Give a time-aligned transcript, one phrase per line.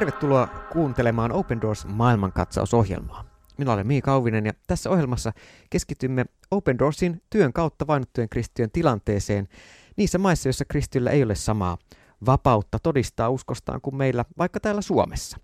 [0.00, 3.24] Tervetuloa kuuntelemaan Open Doors maailmankatsausohjelmaa.
[3.58, 5.32] Minä olen Miika Auvinen ja tässä ohjelmassa
[5.70, 9.48] keskitymme Open Doorsin työn kautta vainottujen kristittyjen tilanteeseen
[9.96, 11.78] niissä maissa, joissa kristillä ei ole samaa
[12.26, 15.38] vapautta todistaa uskostaan kuin meillä vaikka täällä Suomessa.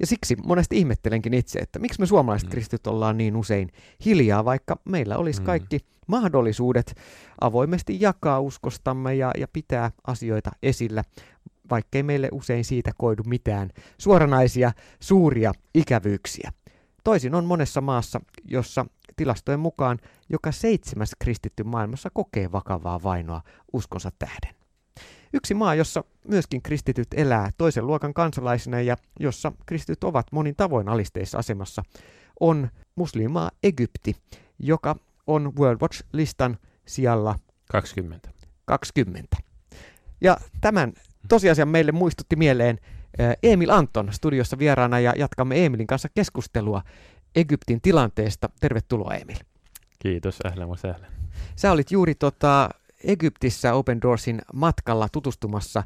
[0.00, 2.50] Ja siksi monesti ihmettelenkin itse, että miksi me suomalaiset mm.
[2.50, 3.68] kristityt ollaan niin usein
[4.04, 5.46] hiljaa, vaikka meillä olisi mm.
[5.46, 6.94] kaikki mahdollisuudet
[7.40, 11.04] avoimesti jakaa uskostamme ja, ja pitää asioita esillä,
[11.70, 16.52] vaikkei meille usein siitä koidu mitään suoranaisia suuria ikävyyksiä.
[17.04, 23.42] Toisin on monessa maassa, jossa tilastojen mukaan joka seitsemäs kristitty maailmassa kokee vakavaa vainoa
[23.72, 24.54] uskonsa tähden.
[25.32, 30.88] Yksi maa, jossa myöskin kristityt elää toisen luokan kansalaisina ja jossa kristityt ovat monin tavoin
[30.88, 31.82] alisteissa asemassa,
[32.40, 34.16] on muslimaa Egypti,
[34.58, 37.38] joka on World Watch-listan sijalla
[37.72, 38.30] 20.
[38.64, 39.36] 20.
[40.20, 40.92] Ja tämän
[41.30, 42.78] tosiasian meille muistutti mieleen
[43.42, 46.82] Emil Anton studiossa vieraana ja jatkamme Emilin kanssa keskustelua
[47.34, 48.48] Egyptin tilanteesta.
[48.60, 49.36] Tervetuloa Emil.
[49.98, 50.76] Kiitos, ählän wa
[51.56, 52.68] Sä olit juuri tota,
[53.04, 55.82] Egyptissä Open Doorsin matkalla tutustumassa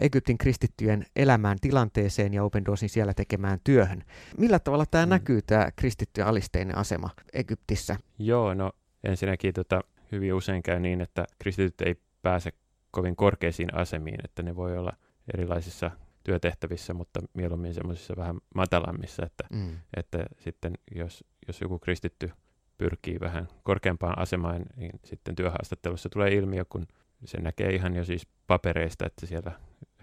[0.00, 4.02] Egyptin kristittyjen elämään tilanteeseen ja Open Doorsin siellä tekemään työhön.
[4.38, 5.10] Millä tavalla tämä mm.
[5.10, 7.96] näkyy, tämä kristittyjen alisteinen asema Egyptissä?
[8.18, 8.72] Joo, no
[9.04, 9.80] ensinnäkin tota,
[10.12, 12.52] hyvin usein käy niin, että kristityt ei pääse
[12.92, 14.92] kovin korkeisiin asemiin, että ne voi olla
[15.34, 15.90] erilaisissa
[16.24, 19.78] työtehtävissä, mutta mieluummin semmoisissa vähän matalammissa, että, mm.
[19.96, 22.30] että sitten jos, jos joku kristitty
[22.78, 26.86] pyrkii vähän korkeampaan asemaan, niin sitten työhaastattelussa tulee ilmiö, kun
[27.24, 29.52] se näkee ihan jo siis papereista, että siellä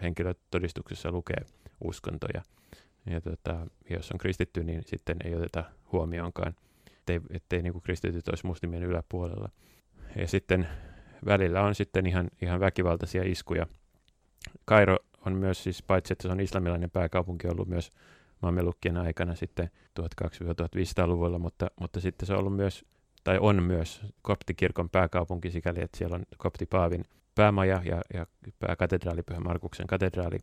[0.02, 1.46] henkilötodistuksessa lukee
[1.84, 2.42] uskontoja.
[3.06, 6.56] Ja tota, jos on kristitty, niin sitten ei oteta huomioonkaan,
[6.98, 9.50] ettei, ettei niin kuin kristityt olisi muslimien yläpuolella.
[10.16, 10.68] Ja sitten
[11.25, 13.67] välillä on sitten ihan, ihan väkivaltaisia iskuja.
[14.66, 17.91] Kairo on myös siis, paitsi että se on islamilainen pääkaupunki, ollut myös
[18.41, 19.69] maamelukkien aikana sitten
[20.00, 22.85] 1200-1500-luvulla, mutta, mutta sitten se on ollut myös,
[23.24, 27.06] tai on myös koptikirkon pääkaupunki sikäli, että siellä on koptipaavin
[27.36, 28.25] päämaja ja, ja
[28.59, 30.38] pääkatedraali, Pyhä Markuksen katedraali,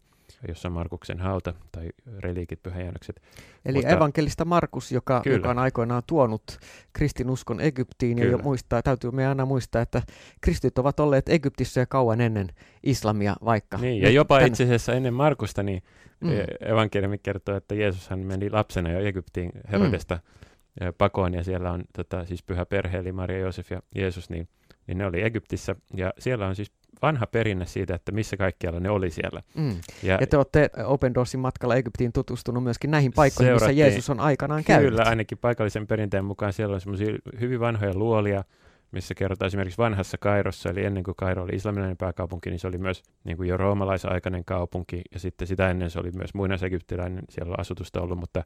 [0.49, 1.89] jossa on Markuksen hauta tai
[2.19, 3.23] reliikit, pyhäjäännökset.
[3.65, 6.59] Eli Mutta, evankelista Markus, joka, joka on aikoinaan tuonut
[6.93, 8.29] kristinuskon Egyptiin, kyllä.
[8.29, 10.03] ja jo muistaa, täytyy me aina muistaa, että
[10.41, 12.49] kristit ovat olleet Egyptissä jo kauan ennen
[12.83, 13.79] islamia vaikka.
[13.79, 14.49] Niin, ja jopa tän...
[14.49, 15.83] itse asiassa ennen Markusta, niin
[16.21, 16.31] mm.
[16.61, 20.93] evankeliumi kertoo, että Jeesushan meni lapsena jo Egyptiin Herodesta mm.
[20.99, 24.49] pakoon, ja siellä on tota, siis pyhä perhe, eli Maria, Joosef ja Jeesus, niin,
[24.87, 28.91] niin ne oli Egyptissä, ja siellä on siis vanha perinne siitä, että missä kaikkialla ne
[28.91, 29.43] oli siellä.
[29.55, 29.77] Mm.
[30.03, 34.21] Ja, ja te olette Open Doorsin matkalla Egyptiin tutustunut myöskin näihin paikkoihin, missä Jeesus on
[34.21, 34.91] aikanaan Kyllä, käynyt.
[34.91, 38.45] Kyllä, ainakin paikallisen perinteen mukaan siellä on semmoisia hyvin vanhoja luolia,
[38.93, 42.79] missä kerrotaan esimerkiksi vanhassa Kairossa, eli ennen kuin Kairo oli islamilainen pääkaupunki, niin se oli
[42.79, 47.51] myös niin kuin jo roomalaisaikainen kaupunki, ja sitten sitä ennen se oli myös muinaisegyptiläinen, siellä
[47.51, 48.43] on asutusta ollut, mutta,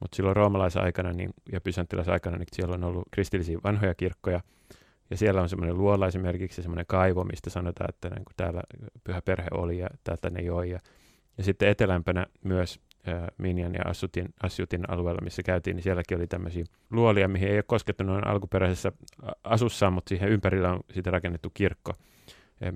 [0.00, 4.40] mutta silloin roomalaisaikana niin, ja pysanttilaisaikana niin siellä on ollut kristillisiä vanhoja kirkkoja,
[5.10, 8.62] ja siellä on semmoinen luola esimerkiksi semmoinen kaivo, mistä sanotaan, että niin kuin täällä
[9.04, 10.70] pyhä perhe oli ja täältä ne joi.
[10.70, 10.78] Ja,
[11.38, 16.26] ja sitten etelämpänä myös äh, Minjan ja Assutin, Assutin alueella, missä käytiin, niin sielläkin oli
[16.26, 18.92] tämmöisiä luolia, mihin ei ole koskettu noin alkuperäisessä
[19.44, 21.92] asussaan, mutta siihen ympärillä on sitten rakennettu kirkko,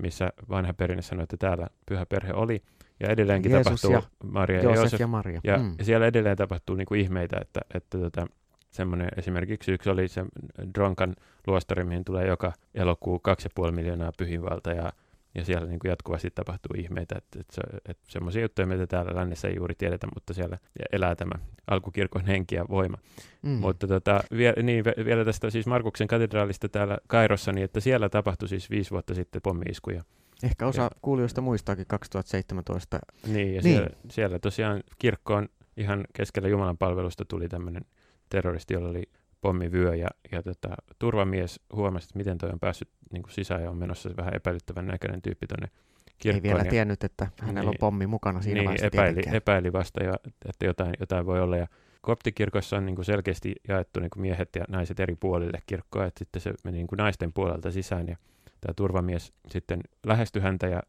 [0.01, 2.61] missä vanha perinne sanoi, että täällä pyhä perhe oli.
[2.99, 4.99] Ja edelleenkin Jeesus tapahtuu ja Maria ja Joosef.
[4.99, 5.41] ja Maria.
[5.43, 5.75] Ja, mm.
[5.81, 8.27] siellä edelleen tapahtuu niin kuin ihmeitä, että, että tota,
[8.71, 10.25] semmoinen esimerkiksi yksi oli se
[10.73, 11.15] Dronkan
[11.47, 13.21] luostari, mihin tulee joka elokuu
[13.65, 14.93] 2,5 miljoonaa pyhinvalta ja,
[15.35, 19.15] ja siellä niin kuin jatkuvasti tapahtuu ihmeitä, että, että, se, että semmoisia juttuja, mitä täällä
[19.15, 20.57] lännessä ei juuri tiedetä, mutta siellä
[20.91, 21.35] elää tämä
[21.67, 22.97] alkukirkon henki ja voima.
[23.41, 23.49] Mm.
[23.49, 28.47] Mutta tota, vie, niin, vielä tästä siis Markuksen katedraalista täällä Kairossa, niin että siellä tapahtui
[28.47, 30.03] siis viisi vuotta sitten pommiiskuja.
[30.43, 32.99] Ehkä osa ja, kuulijoista muistaakin 2017.
[33.27, 33.61] Niin, ja niin.
[33.61, 37.85] Siellä, siellä tosiaan kirkkoon ihan keskellä Jumalan palvelusta tuli tämmöinen
[38.29, 39.03] terroristi, jolla oli
[39.41, 40.69] pommivyö ja, ja tota,
[40.99, 44.87] turvamies huomasi, että miten toi on päässyt niin kuin sisään ja on menossa vähän epäilyttävän
[44.87, 45.69] näköinen tyyppi tuonne
[46.17, 46.45] kirkkoon.
[46.45, 50.03] Ei vielä ja, tiennyt, että hänellä niin, on pommi mukana siinä niin, epäili, epäili vasta,
[50.03, 50.13] ja,
[50.49, 51.57] että jotain, jotain voi olla.
[51.57, 51.67] Ja
[52.01, 56.19] koptikirkossa on niin kuin selkeästi jaettu niin kuin miehet ja naiset eri puolille kirkkoa, että
[56.19, 58.17] sitten se meni niin kuin naisten puolelta sisään ja
[58.61, 60.83] tämä turvamies sitten lähestyi häntä ja,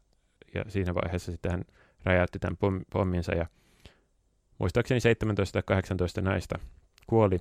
[0.53, 1.63] ja siinä vaiheessa sitten hän
[2.03, 3.45] räjäytti tämän pom, pomminsa ja
[4.59, 6.59] muistaakseni 17 tai 18 naista
[7.07, 7.37] kuoli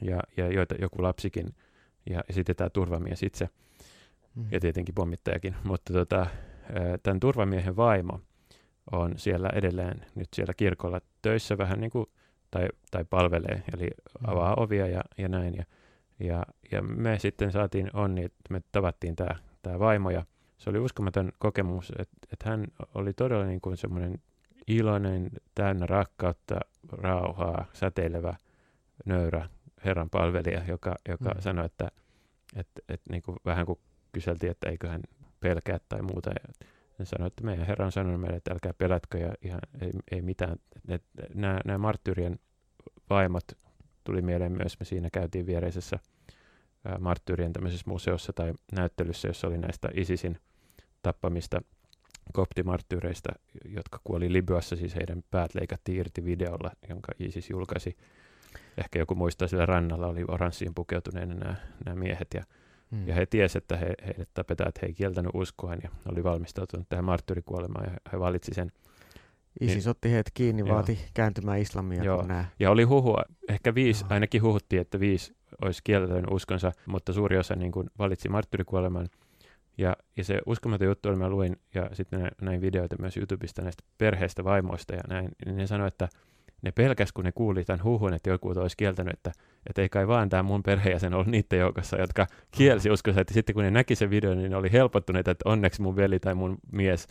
[0.00, 1.54] ja, ja joita, joku lapsikin
[2.10, 3.48] ja, ja sitten tämä turvamies itse
[4.34, 4.46] mm.
[4.50, 5.54] ja tietenkin pommittajakin.
[5.64, 6.26] Mutta tota,
[7.02, 8.20] tämän turvamiehen vaimo
[8.92, 12.06] on siellä edelleen nyt siellä kirkolla töissä vähän niin kuin,
[12.50, 14.30] tai, tai palvelee, eli mm.
[14.30, 15.54] avaa ovia ja, ja näin.
[15.54, 15.64] Ja,
[16.20, 16.42] ja,
[16.72, 20.24] ja me sitten saatiin onni, että me tavattiin tämä, tämä vaimo ja
[20.58, 24.18] se oli uskomaton kokemus, että, että hän oli todella niin kuin semmoinen
[24.66, 26.60] iloinen, täynnä rakkautta,
[26.92, 28.36] rauhaa, säteilevä,
[29.04, 29.48] nöyrä
[29.84, 31.40] Herran palvelija, joka, joka mm.
[31.40, 31.90] sanoi, että,
[32.56, 33.78] että, että niin kuin vähän kuin
[34.12, 35.02] kyseltiin, että eikö hän
[35.40, 36.30] pelkää tai muuta.
[36.30, 36.66] Ja
[36.98, 40.22] hän sanoi, että meidän Herra on sanonut meille, että älkää pelätkö ja ihan ei, ei
[40.22, 40.56] mitään.
[40.88, 42.38] Että nämä, nämä marttyyrien
[43.10, 43.44] vaimot
[44.04, 45.98] tuli mieleen myös, me siinä käytiin viereisessä
[46.98, 50.38] marttyyrien tämmöisessä museossa tai näyttelyssä, jossa oli näistä ISISin
[51.02, 51.62] tappamista
[52.32, 53.30] koptimarttyyreistä,
[53.64, 57.96] jotka kuoli Libyassa, siis heidän päät leikattiin irti videolla, jonka ISIS julkaisi.
[58.78, 61.54] Ehkä joku muistaa, sillä rannalla oli oranssiin pukeutuneena nämä,
[61.84, 62.42] nämä miehet, ja,
[62.90, 63.08] hmm.
[63.08, 66.88] ja he tiesivät, että he, heidät tapetaan, että he ei kieltänyt uskoaan, ja oli valmistautunut
[66.88, 68.72] tähän marttyyrikuolemaan, ja he valitsi sen.
[69.60, 70.74] ISIS niin, otti heidät kiinni, joo.
[70.74, 72.04] vaati kääntymään islamia.
[72.04, 72.26] Joo.
[72.26, 72.44] Nämä.
[72.60, 74.14] Ja oli huhua, ehkä viisi, joo.
[74.14, 79.08] ainakin huhuttiin, että viisi olisi kieltänyt uskonsa, mutta suuri osa niin kuin valitsi marttyyrikuoleman.
[79.78, 83.82] Ja, ja se uskomaton juttu oli, mä luin, ja sitten näin videoita myös YouTubesta näistä
[83.98, 86.08] perheistä, vaimoista ja näin, niin ne sanoi, että
[86.62, 89.32] ne pelkäs, kun ne kuuli tämän huhun, että joku olisi kieltänyt, että,
[89.66, 93.54] että ei kai vaan tämä mun perheenjäsen ollut niiden joukossa, jotka kielsi uskonsa, että sitten
[93.54, 96.58] kun ne näki sen videon, niin ne oli helpottuneita, että onneksi mun veli tai mun
[96.72, 97.06] mies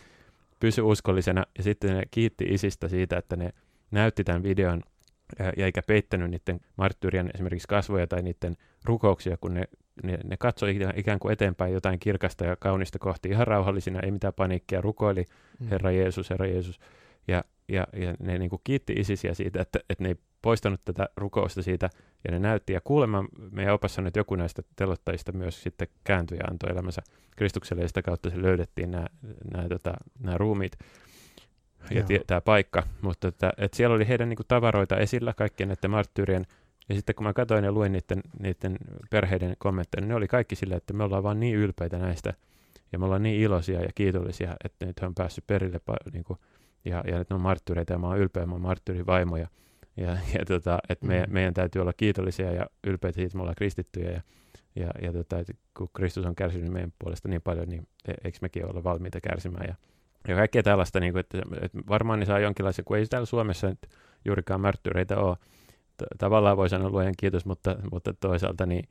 [0.59, 3.49] pysyi uskollisena, ja sitten ne kiitti isistä siitä, että ne
[3.91, 4.83] näytti tämän videon
[5.57, 8.55] ja eikä peittänyt niiden marttyyrien esimerkiksi kasvoja tai niiden
[8.85, 9.63] rukouksia, kun ne,
[10.03, 14.33] ne, ne katsoi ikään kuin eteenpäin jotain kirkasta ja kaunista kohti ihan rauhallisina, ei mitään
[14.33, 15.25] paniikkia, rukoili
[15.59, 15.67] mm.
[15.67, 16.79] Herra Jeesus, Herra Jeesus.
[17.27, 21.09] Ja, ja, ja ne niin kuin kiitti isisiä siitä, että, että ne ei poistanut tätä
[21.17, 21.89] rukousta siitä,
[22.25, 22.73] ja ne näytti.
[22.73, 27.01] Ja kuulemma meidän opassa nyt joku näistä telottajista myös sitten kääntyi ja antoi elämänsä
[27.35, 29.07] Kristukselle, ja sitä kautta se löydettiin nämä,
[29.53, 30.77] nämä, tota, nämä ruumiit
[31.91, 35.91] ja tämä paikka, mutta että, että siellä oli heidän niin kuin, tavaroita esillä, kaikkien näiden
[35.91, 36.45] marttyyrien,
[36.89, 38.77] ja sitten kun mä katsoin ja luin niiden, niiden
[39.09, 42.33] perheiden kommentteja, niin ne oli kaikki sille, että me ollaan vaan niin ylpeitä näistä,
[42.91, 45.79] ja me ollaan niin iloisia ja kiitollisia, että nyt on päässyt perille,
[46.13, 46.39] niin kuin,
[46.85, 49.47] ja, ja että ne on marttyyreitä, ja mä oon ylpeä, mä oon marttyyrivaimoja,
[49.97, 51.33] ja, ja tota, että me, mm.
[51.33, 54.21] meidän täytyy olla kiitollisia ja ylpeitä siitä, että me ollaan kristittyjä, ja,
[54.75, 58.37] ja, ja tota, että kun Kristus on kärsinyt meidän puolesta niin paljon, niin e, eikö
[58.41, 59.75] mekin olla valmiita kärsimään, ja
[60.27, 63.67] ja kaikkea tällaista, niin kuin, että, että varmaan ne saa jonkinlaisen, kun ei täällä Suomessa
[63.67, 63.79] nyt
[64.25, 65.37] juurikaan märttyreitä ole.
[66.17, 68.89] Tavallaan voi sanoa luojan kiitos, mutta, mutta toisaalta niin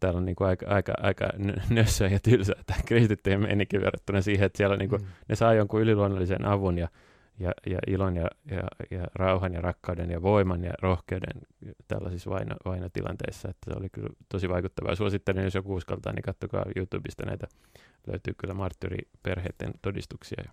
[0.00, 1.28] täällä on niin kuin aika, aika, aika
[1.70, 5.08] nössöä ja tylsää tämä kristittyjen meininki verrattuna siihen, että siellä niin kuin, mm.
[5.28, 6.88] ne saa jonkun yliluonnollisen avun ja,
[7.38, 11.42] ja, ja ilon ja, ja, ja rauhan ja rakkauden ja voiman ja rohkeuden
[11.88, 13.48] tällaisissa vaino, vainotilanteissa.
[13.48, 14.94] Että se oli kyllä tosi vaikuttavaa.
[14.94, 17.46] Suosittelen, jos joku uskaltaa, niin katsokaa YouTubesta näitä.
[18.06, 20.44] Löytyy kyllä marttyyriperheiden todistuksia.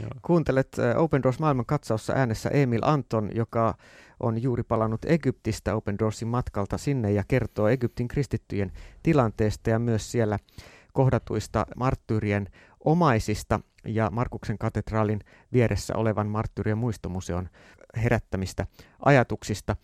[0.00, 0.10] Joo.
[0.22, 3.74] Kuuntelet Open Doors maailman katsaussa äänessä Emil Anton, joka
[4.20, 8.72] on juuri palannut Egyptistä Open Doorsin matkalta sinne ja kertoo Egyptin kristittyjen
[9.02, 10.38] tilanteesta ja myös siellä
[10.92, 12.46] kohdatuista marttyyrien
[12.84, 15.20] omaisista ja Markuksen katedraalin
[15.52, 17.48] vieressä olevan marttyyrien muistomuseon
[17.96, 18.66] herättämistä
[19.04, 19.76] ajatuksista.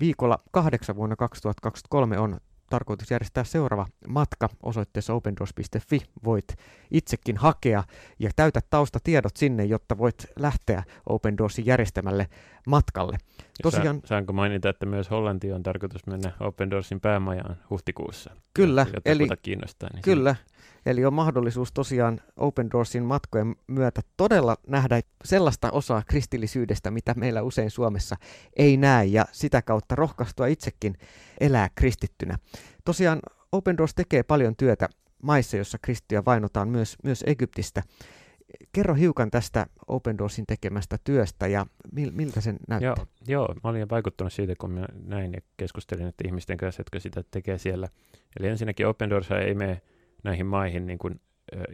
[0.00, 2.40] Viikolla kahdeksan vuonna 2023 on
[2.72, 5.98] tarkoitus järjestää seuraava matka osoitteessa opendoors.fi.
[6.24, 6.54] Voit
[6.90, 7.84] itsekin hakea
[8.18, 12.26] ja täytä taustatiedot sinne, jotta voit lähteä Open Doorsin järjestämälle
[12.66, 13.18] matkalle.
[13.62, 18.30] Tosiaan, Sa- saanko mainita, että myös Hollanti on tarkoitus mennä Open Doorsin päämajaan huhtikuussa?
[18.54, 18.86] Kyllä.
[19.04, 19.88] Eli, kiinnostaa.
[19.92, 20.36] Niin kyllä.
[20.86, 27.42] Eli on mahdollisuus tosiaan Open Doorsin matkojen myötä todella nähdä sellaista osaa kristillisyydestä, mitä meillä
[27.42, 28.16] usein Suomessa
[28.56, 30.94] ei näe, ja sitä kautta rohkaistua itsekin
[31.40, 32.38] elää kristittynä.
[32.84, 33.20] Tosiaan
[33.52, 34.88] Open Doors tekee paljon työtä
[35.22, 37.82] maissa, jossa kristittyjä vainotaan myös, myös Egyptistä.
[38.72, 42.94] Kerro hiukan tästä Open Doorsin tekemästä työstä ja mil, miltä sen näyttää?
[42.96, 47.00] Joo, joo, mä olin vaikuttunut siitä, kun mä näin ja keskustelin että ihmisten kanssa, jotka
[47.00, 47.88] sitä tekee siellä.
[48.40, 49.82] Eli ensinnäkin Open Doors ei mene
[50.22, 51.20] näihin maihin niin kuin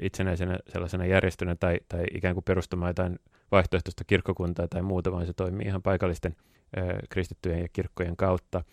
[0.00, 3.19] itsenäisenä sellaisena järjestönä tai, tai ikään kuin perustamaan jotain
[3.50, 6.37] vaihtoehtoista kirkkokuntaa tai muuta, vaan se toimii ihan paikallisten
[7.11, 8.64] kristittyjen ja kirkkojen kautta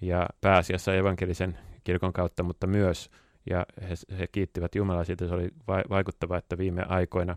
[0.00, 3.10] ja pääasiassa evankelisen kirkon kautta, mutta myös,
[3.50, 7.36] ja he, he kiittivät Jumalaa siitä, se oli va- vaikuttava, että viime aikoina,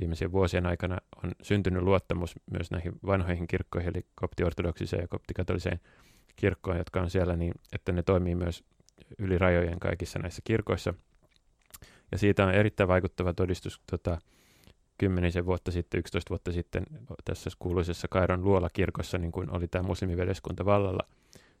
[0.00, 5.80] viimeisien vuosien aikana on syntynyt luottamus myös näihin vanhoihin kirkkoihin, eli koptiortodoksiseen ja koptikatoliseen
[6.36, 8.64] kirkkoon, jotka on siellä, niin että ne toimii myös
[9.18, 10.94] yli rajojen kaikissa näissä kirkoissa–
[12.12, 14.18] ja siitä on erittäin vaikuttava todistus tota,
[14.98, 16.82] kymmenisen vuotta sitten, 11 vuotta sitten
[17.24, 21.06] tässä kuuluisessa Kairon luolakirkossa, niin kuin oli tämä muslimiveljeskunta vallalla,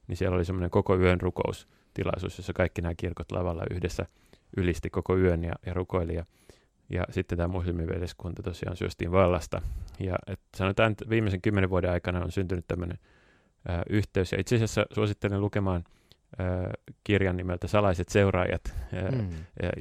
[0.06, 4.06] niin siellä oli semmoinen koko yön rukoustilaisuus, jossa kaikki nämä kirkot lavalla yhdessä
[4.56, 6.14] ylisti koko yön ja, ja rukoili.
[6.14, 6.24] Ja,
[6.90, 9.62] ja sitten tämä muslimiveljeskunta tosiaan syöstiin vallasta.
[10.00, 12.98] Ja et sanotaan, että viimeisen kymmenen vuoden aikana on syntynyt tämmöinen
[13.90, 14.32] yhteys.
[14.32, 15.84] Ja itse asiassa suosittelen lukemaan–
[17.04, 18.74] kirjan nimeltä Salaiset seuraajat,
[19.12, 19.28] mm.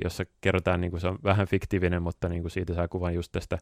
[0.04, 3.32] jossa kerrotaan, niin kuin se on vähän fiktiivinen, mutta niin kuin siitä saa kuvan just
[3.32, 3.58] tästä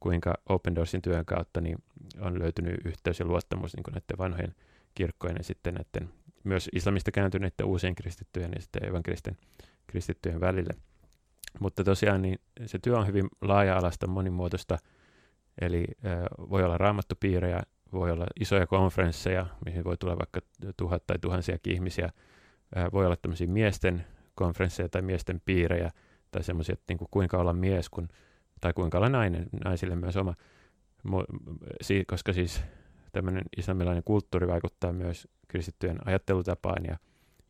[0.00, 1.78] kuinka Open Doorsin työn kautta niin
[2.20, 4.54] on löytynyt yhteys ja luottamus niin näiden vanhojen
[4.94, 6.12] kirkkojen ja sitten näiden
[6.44, 9.36] myös islamista kääntyneiden uusien kristittyjen ja sitten evankelisten
[9.86, 10.74] kristittyjen välille.
[11.60, 14.78] Mutta tosiaan niin se työ on hyvin laaja-alaista, monimuotoista,
[15.60, 16.18] eli äh,
[16.50, 20.40] voi olla raamattupiirejä, voi olla isoja konferensseja, mihin voi tulla vaikka
[20.76, 22.10] tuhat tai tuhansiakin ihmisiä,
[22.92, 25.90] voi olla tämmöisiä miesten konferensseja tai miesten piirejä,
[26.30, 28.08] tai semmoisia, että niin kuin kuinka olla mies, kun,
[28.60, 30.34] tai kuinka olla nainen, naisille myös oma,
[32.06, 32.62] koska siis
[33.12, 36.96] tämmöinen islamilainen kulttuuri vaikuttaa myös kristittyjen ajattelutapaan, ja,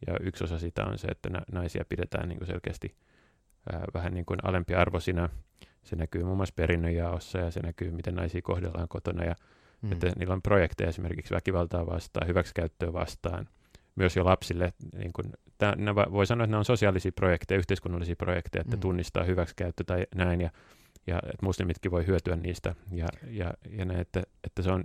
[0.07, 2.97] ja yksi osa sitä on se, että naisia pidetään niin kuin selkeästi
[3.95, 5.29] vähän niin kuin alempiarvoisina.
[5.83, 9.35] Se näkyy muun muassa perinnönjaossa, ja se näkyy, miten naisia kohdellaan kotona, ja
[9.83, 9.93] mm.
[9.93, 13.49] että niillä on projekteja esimerkiksi väkivaltaa vastaan, hyväksikäyttöä vastaan,
[13.95, 14.73] myös jo lapsille.
[14.99, 18.81] Niin kuin, tämä, voi sanoa, että nämä on sosiaalisia projekteja, yhteiskunnallisia projekteja, että mm.
[18.81, 20.51] tunnistaa hyväksikäyttö tai näin, ja,
[21.07, 24.85] ja että muslimitkin voi hyötyä niistä, ja, ja, ja näin, että, että se on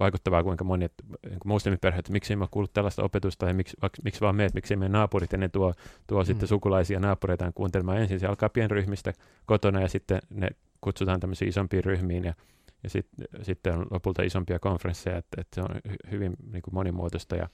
[0.00, 0.92] vaikuttavaa, kuinka monet
[1.28, 4.78] niin muslimiperheet, miksi ei mä kuullut tällaista opetusta, ja miksi, miksi vaan meet, miksi ei
[4.78, 5.74] meidän naapurit, ja ne tuo,
[6.06, 6.26] tuo mm.
[6.26, 7.98] sitten sukulaisia naapureitaan kuuntelemaan.
[7.98, 9.12] Ensin se alkaa pienryhmistä
[9.46, 10.48] kotona, ja sitten ne
[10.80, 12.34] kutsutaan tämmöisiin isompiin ryhmiin, ja
[12.86, 13.06] ja sit,
[13.42, 17.36] sitten on lopulta isompia konferensseja, että, että se on hyvin niin kuin monimuotoista.
[17.36, 17.48] Ja,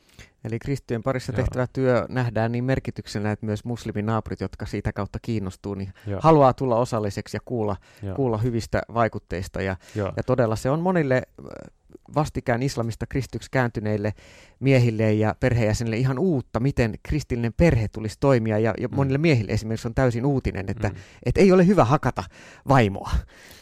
[0.44, 1.36] Eli kristittyjen parissa joo.
[1.36, 6.20] tehtävä työ nähdään niin merkityksenä, että myös musliminaapurit, jotka siitä kautta kiinnostuu, niin joo.
[6.22, 7.76] haluaa tulla osalliseksi ja kuulla,
[8.16, 9.62] kuulla hyvistä vaikutteista.
[9.62, 9.76] Ja,
[10.16, 11.22] ja todella se on monille
[12.14, 14.12] vastikään islamista kristyksi kääntyneille
[14.60, 18.58] miehille ja perheenjäsenille ihan uutta, miten kristillinen perhe tulisi toimia.
[18.58, 18.96] Ja, ja mm.
[18.96, 20.94] monille miehille esimerkiksi on täysin uutinen, että mm.
[21.26, 22.24] et ei ole hyvä hakata
[22.68, 23.10] vaimoa.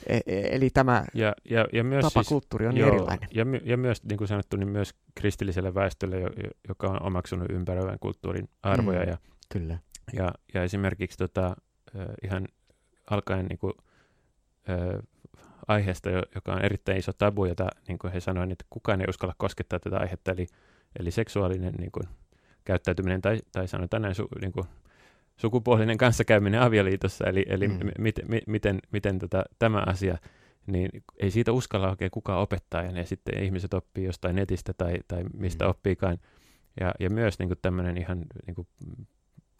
[0.07, 3.29] E, e, eli tämä ja, ja, ja myös tapakulttuuri siis, on joo, erilainen.
[3.35, 6.17] Ja, ja myös, niin kuin sanottu, niin myös kristilliselle väestölle,
[6.69, 9.03] joka on omaksunut ympäröivän kulttuurin arvoja.
[9.03, 9.09] Mm.
[9.09, 9.19] Ja,
[9.53, 9.79] Kyllä.
[10.13, 11.57] Ja, ja esimerkiksi tota,
[12.25, 12.49] ihan
[13.11, 13.73] alkaen niin kuin,
[15.71, 19.35] aiheesta, joka on erittäin iso tabu, jota niin kuin he sanoivat, että kukaan ei uskalla
[19.39, 20.47] koskettaa tätä aihetta, eli,
[20.99, 22.09] eli seksuaalinen niin kuin,
[22.65, 24.67] käyttäytyminen tai, tai sanotaan näin su, niin kuin,
[25.37, 27.91] sukupuolinen kanssakäyminen avioliitossa, eli, eli mm.
[27.99, 30.19] mit, mi, miten, miten tota, tämä asia,
[30.67, 35.25] niin ei siitä uskalla oikein kukaan opettaa, ja sitten ihmiset oppii jostain netistä tai, tai
[35.35, 35.71] mistä mm.
[35.71, 36.19] oppiikaan.
[36.81, 38.69] Ja, ja myös niin kuin tämmöinen ihan niin kuin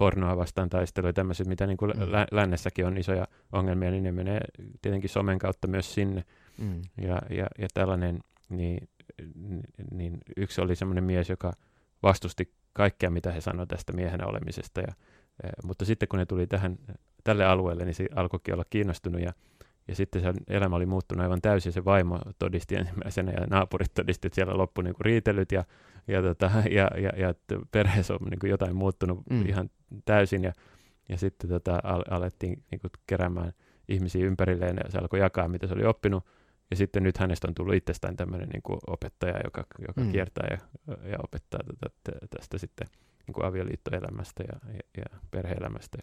[0.01, 2.13] pornoa vastaan taistelu ja tämmöiset, mitä niin kuin mm.
[2.13, 4.41] lä- lännessäkin on isoja ongelmia, niin ne menee
[4.83, 6.25] tietenkin somen kautta myös sinne.
[6.59, 6.83] Mm.
[7.01, 8.89] Ja, ja, ja tällainen, niin,
[9.91, 11.53] niin yksi oli semmoinen mies, joka
[12.03, 14.81] vastusti kaikkea, mitä he sanoivat tästä miehenä olemisesta.
[14.81, 14.95] Ja,
[15.43, 16.79] ja, mutta sitten kun ne tuli tähän,
[17.25, 19.33] tälle alueelle, niin se alkoikin olla kiinnostunut ja
[19.89, 21.73] ja sitten se elämä oli muuttunut aivan täysin.
[21.73, 25.65] Se vaimo todisti ensimmäisenä ja naapurit todisti, että siellä loppui niin riitelyt ja,
[26.09, 27.35] ja, tota, ja, ja, ja
[27.71, 29.47] perheessä on niin kuin jotain muuttunut mm.
[29.47, 29.71] ihan
[30.05, 30.45] täysin.
[30.45, 30.53] Ja,
[31.09, 33.53] ja sitten tota, al- alettiin niin kuin keräämään
[33.89, 36.25] ihmisiä ympärilleen ja se alkoi jakaa, mitä se oli oppinut.
[36.71, 40.13] Ja sitten nyt hänestä on tullut itsestään tämmöinen niin kuin opettaja, joka, joka mm.
[40.13, 40.59] kiertää ja,
[41.11, 42.87] ja opettaa tätä, tästä sitten
[43.27, 45.99] niin kuin avioliittoelämästä ja, ja, ja perheelämästä.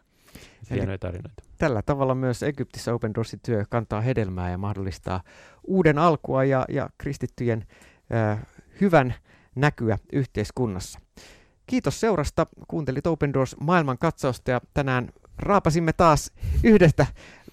[0.70, 1.44] Ja hienoja tarinoita.
[1.58, 5.24] Tällä tavalla myös Egyptissä Open Doorsin työ kantaa hedelmää ja mahdollistaa
[5.63, 7.65] uuden alkua ja, ja kristittyjen
[8.13, 8.46] äh,
[8.82, 9.13] hyvän
[9.56, 11.00] näkyä yhteiskunnassa.
[11.68, 12.48] Kiitos seurasta.
[12.68, 16.32] Kuuntelit Open Doors maailman katsausta ja tänään raapasimme taas
[16.64, 17.06] yhdestä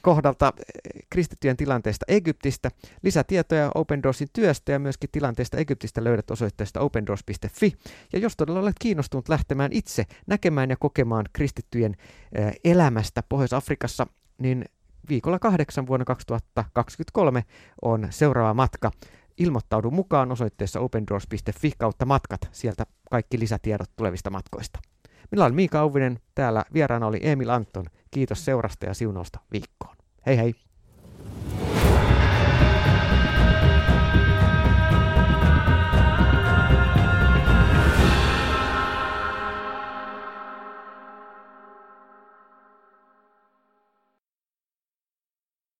[0.02, 2.70] kohdalta eh, kristittyjen tilanteesta Egyptistä.
[3.02, 7.72] Lisätietoja Open Doorsin työstä ja myöskin tilanteesta Egyptistä löydät osoitteesta opendoors.fi.
[8.12, 11.96] Ja jos todella olet kiinnostunut lähtemään itse näkemään ja kokemaan kristittyjen
[12.32, 14.06] eh, elämästä Pohjois-Afrikassa,
[14.38, 14.64] niin
[15.08, 17.44] viikolla kahdeksan vuonna 2023
[17.82, 18.90] on seuraava matka.
[19.38, 22.40] Ilmoittaudu mukaan osoitteessa opendoors.fi kautta matkat.
[22.52, 24.78] Sieltä kaikki lisätiedot tulevista matkoista.
[25.30, 27.84] Minä olen Miika Auvinen, täällä vieraana oli Emil Anton.
[28.10, 29.96] Kiitos seurasta ja siunausta viikkoon.
[30.26, 30.63] Hei hei!